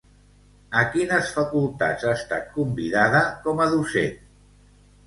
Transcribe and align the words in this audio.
A 0.79 0.81
quines 0.95 1.29
facultats 1.35 2.09
ha 2.09 2.17
estat 2.21 2.51
convidada 2.59 3.25
com 3.47 3.67
a 3.69 3.73
docent? 3.79 4.21